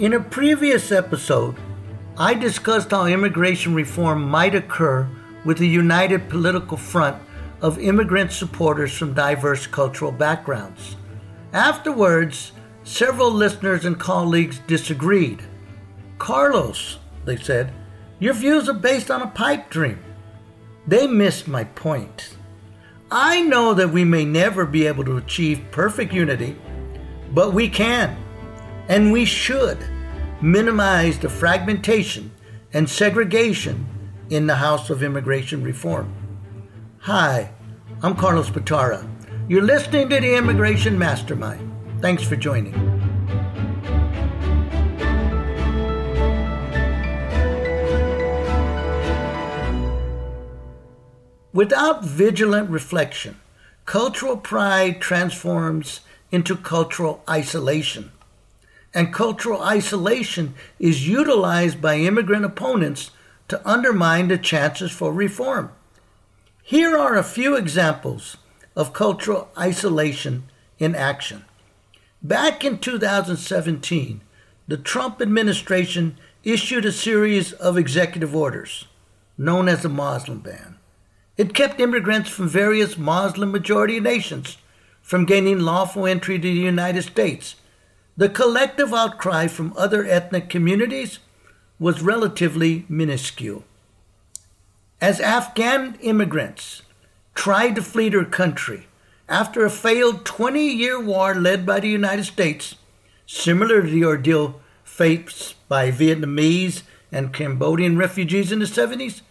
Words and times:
In 0.00 0.14
a 0.14 0.20
previous 0.20 0.92
episode, 0.92 1.56
I 2.16 2.32
discussed 2.32 2.90
how 2.90 3.04
immigration 3.04 3.74
reform 3.74 4.22
might 4.30 4.54
occur 4.54 5.06
with 5.44 5.60
a 5.60 5.66
united 5.66 6.30
political 6.30 6.78
front 6.78 7.22
of 7.60 7.78
immigrant 7.78 8.32
supporters 8.32 8.96
from 8.96 9.12
diverse 9.12 9.66
cultural 9.66 10.10
backgrounds. 10.10 10.96
Afterwards, 11.52 12.52
several 12.82 13.30
listeners 13.30 13.84
and 13.84 14.00
colleagues 14.00 14.60
disagreed. 14.66 15.42
Carlos, 16.16 16.96
they 17.26 17.36
said, 17.36 17.70
your 18.18 18.32
views 18.32 18.70
are 18.70 18.72
based 18.72 19.10
on 19.10 19.20
a 19.20 19.26
pipe 19.26 19.68
dream. 19.68 19.98
They 20.86 21.06
missed 21.08 21.46
my 21.46 21.64
point. 21.64 22.38
I 23.10 23.42
know 23.42 23.74
that 23.74 23.90
we 23.90 24.04
may 24.04 24.24
never 24.24 24.64
be 24.64 24.86
able 24.86 25.04
to 25.04 25.18
achieve 25.18 25.60
perfect 25.70 26.14
unity, 26.14 26.56
but 27.34 27.52
we 27.52 27.68
can, 27.68 28.16
and 28.90 29.12
we 29.12 29.24
should, 29.24 29.78
minimize 30.42 31.16
the 31.20 31.28
fragmentation 31.28 32.28
and 32.72 32.90
segregation 32.90 33.86
in 34.30 34.48
the 34.48 34.56
House 34.56 34.90
of 34.90 35.04
Immigration 35.04 35.62
Reform. 35.62 36.12
Hi, 37.02 37.52
I'm 38.02 38.16
Carlos 38.16 38.50
Batara. 38.50 39.08
You're 39.48 39.62
listening 39.62 40.08
to 40.08 40.18
the 40.18 40.34
Immigration 40.34 40.98
Mastermind. 40.98 41.72
Thanks 42.00 42.24
for 42.24 42.34
joining. 42.34 42.74
Without 51.52 52.04
vigilant 52.04 52.70
reflection, 52.70 53.36
cultural 53.84 54.36
pride 54.36 55.00
transforms 55.00 56.00
into 56.32 56.56
cultural 56.56 57.22
isolation. 57.30 58.10
And 58.92 59.12
cultural 59.12 59.62
isolation 59.62 60.54
is 60.78 61.08
utilized 61.08 61.80
by 61.80 61.96
immigrant 61.96 62.44
opponents 62.44 63.10
to 63.48 63.68
undermine 63.68 64.28
the 64.28 64.38
chances 64.38 64.90
for 64.90 65.12
reform. 65.12 65.70
Here 66.62 66.96
are 66.96 67.16
a 67.16 67.22
few 67.22 67.56
examples 67.56 68.36
of 68.76 68.92
cultural 68.92 69.48
isolation 69.58 70.44
in 70.78 70.94
action. 70.94 71.44
Back 72.22 72.64
in 72.64 72.78
2017, 72.78 74.20
the 74.68 74.76
Trump 74.76 75.20
administration 75.20 76.16
issued 76.44 76.84
a 76.84 76.92
series 76.92 77.52
of 77.52 77.76
executive 77.76 78.34
orders 78.34 78.86
known 79.36 79.68
as 79.68 79.82
the 79.82 79.88
Muslim 79.88 80.40
ban. 80.40 80.76
It 81.36 81.54
kept 81.54 81.80
immigrants 81.80 82.28
from 82.28 82.48
various 82.48 82.98
Muslim 82.98 83.50
majority 83.50 83.98
nations 83.98 84.58
from 85.00 85.24
gaining 85.24 85.60
lawful 85.60 86.06
entry 86.06 86.38
to 86.38 86.42
the 86.42 86.54
United 86.54 87.02
States. 87.02 87.56
The 88.20 88.28
collective 88.28 88.92
outcry 88.92 89.46
from 89.46 89.72
other 89.78 90.04
ethnic 90.04 90.50
communities 90.50 91.20
was 91.78 92.02
relatively 92.02 92.84
minuscule. 92.86 93.64
As 95.00 95.20
Afghan 95.20 95.96
immigrants 96.02 96.82
tried 97.34 97.76
to 97.76 97.82
flee 97.82 98.10
their 98.10 98.26
country 98.26 98.88
after 99.26 99.64
a 99.64 99.70
failed 99.70 100.26
20 100.26 100.60
year 100.62 101.00
war 101.00 101.34
led 101.34 101.64
by 101.64 101.80
the 101.80 101.88
United 101.88 102.24
States, 102.24 102.74
similar 103.24 103.80
to 103.80 103.88
the 103.88 104.04
ordeal 104.04 104.60
faced 104.84 105.54
by 105.66 105.90
Vietnamese 105.90 106.82
and 107.10 107.32
Cambodian 107.32 107.96
refugees 107.96 108.52
in 108.52 108.58
the 108.58 108.66
70s, 108.66 109.22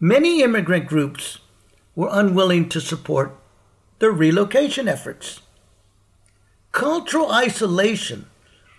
many 0.00 0.42
immigrant 0.42 0.88
groups 0.88 1.38
were 1.94 2.10
unwilling 2.10 2.68
to 2.70 2.80
support 2.80 3.38
their 4.00 4.10
relocation 4.10 4.88
efforts. 4.88 5.40
Cultural 6.74 7.30
isolation 7.30 8.26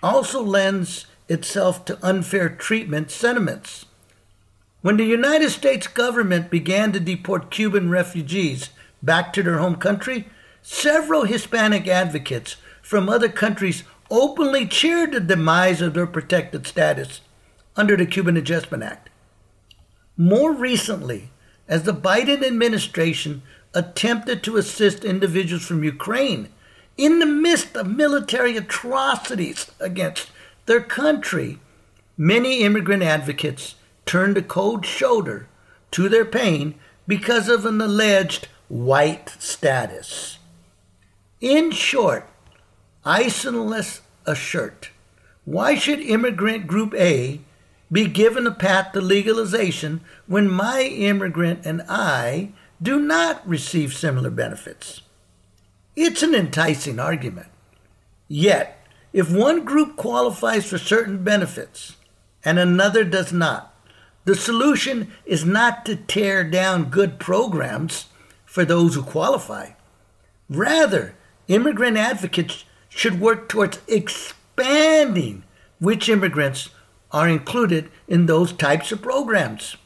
also 0.03 0.43
lends 0.43 1.05
itself 1.29 1.85
to 1.85 1.97
unfair 2.05 2.49
treatment 2.49 3.09
sentiments. 3.09 3.85
When 4.81 4.97
the 4.97 5.05
United 5.05 5.49
States 5.51 5.87
government 5.87 6.51
began 6.51 6.91
to 6.91 6.99
deport 6.99 7.51
Cuban 7.51 7.89
refugees 7.89 8.69
back 9.01 9.31
to 9.31 9.41
their 9.41 9.59
home 9.59 9.77
country, 9.77 10.27
several 10.61 11.23
Hispanic 11.23 11.87
advocates 11.87 12.57
from 12.81 13.07
other 13.07 13.29
countries 13.29 13.85
openly 14.11 14.67
cheered 14.67 15.13
the 15.13 15.21
demise 15.21 15.81
of 15.81 15.93
their 15.93 16.05
protected 16.05 16.67
status 16.67 17.21
under 17.77 17.95
the 17.95 18.05
Cuban 18.05 18.35
Adjustment 18.35 18.83
Act. 18.83 19.09
More 20.17 20.51
recently, 20.51 21.31
as 21.69 21.83
the 21.83 21.93
Biden 21.93 22.45
administration 22.45 23.41
attempted 23.73 24.43
to 24.43 24.57
assist 24.57 25.05
individuals 25.05 25.65
from 25.65 25.81
Ukraine 25.81 26.49
in 26.97 27.19
the 27.19 27.25
midst 27.25 27.75
of 27.75 27.87
military 27.87 28.55
atrocities 28.57 29.71
against 29.79 30.29
their 30.65 30.81
country, 30.81 31.59
many 32.17 32.61
immigrant 32.61 33.03
advocates 33.03 33.75
turned 34.05 34.37
a 34.37 34.41
cold 34.41 34.85
shoulder 34.85 35.47
to 35.91 36.09
their 36.09 36.25
pain 36.25 36.75
because 37.07 37.49
of 37.49 37.65
an 37.65 37.81
alleged 37.81 38.47
white 38.67 39.29
status. 39.39 40.39
In 41.41 41.71
short, 41.71 42.27
isolus 43.05 44.01
assert. 44.25 44.89
Why 45.43 45.75
should 45.75 45.99
immigrant 45.99 46.65
group 46.65 46.93
A 46.95 47.41
be 47.91 48.07
given 48.07 48.47
a 48.47 48.51
path 48.51 48.93
to 48.93 49.01
legalization 49.01 50.01
when 50.27 50.49
my 50.49 50.81
immigrant 50.81 51.65
and 51.65 51.83
I 51.87 52.49
do 52.81 52.99
not 52.99 53.47
receive 53.47 53.93
similar 53.93 54.29
benefits. 54.29 55.01
It's 55.95 56.23
an 56.23 56.35
enticing 56.35 56.99
argument. 56.99 57.47
Yet, 58.27 58.85
if 59.13 59.31
one 59.31 59.63
group 59.63 59.95
qualifies 59.95 60.65
for 60.65 60.77
certain 60.77 61.23
benefits 61.23 61.95
and 62.43 62.59
another 62.59 63.03
does 63.03 63.31
not, 63.31 63.73
the 64.25 64.35
solution 64.35 65.11
is 65.25 65.45
not 65.45 65.85
to 65.85 65.95
tear 65.95 66.43
down 66.43 66.89
good 66.89 67.19
programs 67.19 68.07
for 68.45 68.65
those 68.65 68.95
who 68.95 69.03
qualify. 69.03 69.69
Rather, 70.49 71.15
immigrant 71.47 71.95
advocates 71.95 72.65
should 72.89 73.21
work 73.21 73.47
towards 73.47 73.79
expanding 73.87 75.43
which 75.79 76.09
immigrants 76.09 76.69
are 77.11 77.29
included 77.29 77.89
in 78.07 78.25
those 78.25 78.51
types 78.51 78.91
of 78.91 79.01
programs. 79.01 79.77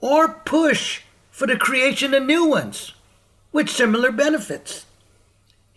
Or 0.00 0.28
push 0.28 1.02
for 1.30 1.46
the 1.46 1.56
creation 1.56 2.14
of 2.14 2.24
new 2.24 2.46
ones 2.46 2.94
with 3.52 3.68
similar 3.68 4.10
benefits. 4.10 4.86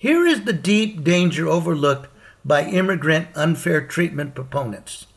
Here 0.04 0.28
is 0.28 0.44
the 0.44 0.52
deep 0.52 1.02
danger 1.06 1.48
overlooked 1.48 2.10
by 2.44 2.66
immigrant 2.66 3.30
unfair 3.36 3.80
treatment 3.80 4.36
proponents. 4.36 5.08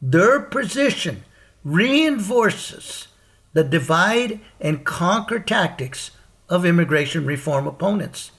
Their 0.00 0.40
position 0.40 1.24
reinforces 1.62 3.08
the 3.52 3.64
divide 3.64 4.40
and 4.58 4.82
conquer 4.82 5.40
tactics 5.40 6.12
of 6.48 6.64
immigration 6.64 7.26
reform 7.26 7.66
opponents. 7.66 8.30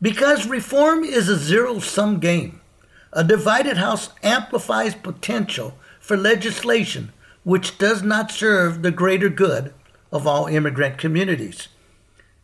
Because 0.00 0.48
reform 0.48 1.04
is 1.04 1.28
a 1.28 1.36
zero 1.36 1.80
sum 1.80 2.18
game, 2.18 2.62
a 3.12 3.22
divided 3.22 3.76
house 3.76 4.08
amplifies 4.22 4.94
potential 4.94 5.76
for 6.00 6.16
legislation 6.16 7.12
which 7.44 7.76
does 7.76 8.02
not 8.02 8.30
serve 8.30 8.80
the 8.80 8.90
greater 8.90 9.28
good 9.28 9.74
of 10.10 10.26
all 10.26 10.46
immigrant 10.46 10.96
communities. 10.96 11.68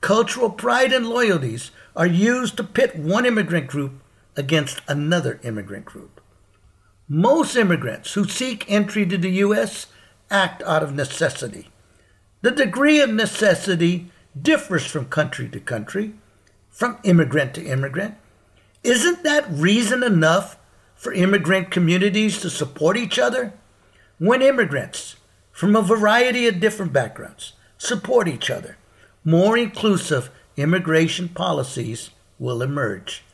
Cultural 0.02 0.50
pride 0.50 0.92
and 0.92 1.06
loyalties 1.06 1.70
are 1.96 2.06
used 2.06 2.56
to 2.56 2.64
pit 2.64 2.96
one 2.96 3.26
immigrant 3.26 3.66
group 3.66 3.92
against 4.36 4.80
another 4.88 5.40
immigrant 5.42 5.84
group. 5.84 6.20
Most 7.08 7.56
immigrants 7.56 8.14
who 8.14 8.24
seek 8.26 8.70
entry 8.70 9.04
to 9.06 9.18
the 9.18 9.30
U.S. 9.30 9.86
act 10.30 10.62
out 10.62 10.82
of 10.82 10.94
necessity. 10.94 11.68
The 12.40 12.50
degree 12.50 13.00
of 13.00 13.10
necessity 13.10 14.10
differs 14.40 14.86
from 14.86 15.06
country 15.06 15.48
to 15.50 15.60
country, 15.60 16.14
from 16.70 16.98
immigrant 17.04 17.54
to 17.54 17.64
immigrant. 17.64 18.14
Isn't 18.82 19.22
that 19.24 19.50
reason 19.50 20.02
enough 20.02 20.56
for 20.94 21.12
immigrant 21.12 21.70
communities 21.70 22.40
to 22.40 22.50
support 22.50 22.96
each 22.96 23.18
other? 23.18 23.52
When 24.18 24.40
immigrants 24.40 25.16
from 25.50 25.76
a 25.76 25.82
variety 25.82 26.48
of 26.48 26.60
different 26.60 26.92
backgrounds 26.92 27.52
support 27.76 28.26
each 28.26 28.50
other, 28.50 28.76
more 29.24 29.58
inclusive 29.58 30.30
immigration 30.56 31.28
policies 31.28 32.10
will 32.38 32.62
emerge. 32.62 33.24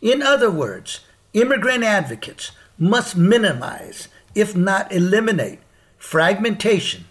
In 0.00 0.22
other 0.22 0.50
words, 0.50 1.00
immigrant 1.32 1.84
advocates 1.84 2.52
must 2.78 3.16
minimize, 3.16 4.08
if 4.34 4.56
not 4.56 4.92
eliminate, 4.92 5.60
fragmentation 5.96 7.04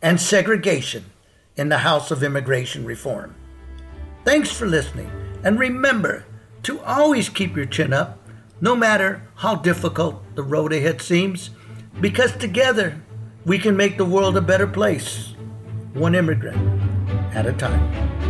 and 0.00 0.20
segregation 0.20 1.06
in 1.56 1.68
the 1.68 1.78
House 1.78 2.10
of 2.10 2.22
Immigration 2.22 2.84
Reform. 2.84 3.34
Thanks 4.24 4.50
for 4.50 4.66
listening, 4.66 5.10
and 5.42 5.58
remember 5.58 6.24
to 6.62 6.80
always 6.80 7.28
keep 7.28 7.56
your 7.56 7.66
chin 7.66 7.92
up 7.92 8.18
no 8.60 8.74
matter 8.74 9.22
how 9.36 9.54
difficult 9.54 10.22
the 10.34 10.42
road 10.42 10.72
ahead 10.72 11.00
seems, 11.00 11.50
because 12.00 12.36
together 12.36 13.00
we 13.44 13.58
can 13.58 13.76
make 13.76 13.96
the 13.96 14.04
world 14.04 14.36
a 14.36 14.40
better 14.40 14.66
place, 14.66 15.34
one 15.94 16.14
immigrant 16.14 16.58
at 17.34 17.46
a 17.46 17.52
time. 17.52 18.27